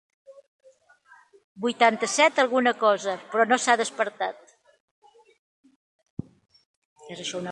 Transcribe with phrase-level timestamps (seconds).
[1.65, 4.55] Vuitanta-set alguna cosa, però no s'ha despertat.